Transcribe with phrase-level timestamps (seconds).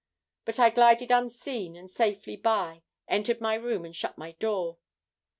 [0.45, 4.79] But I glided unseen and safely by, entered my room, and shut my door.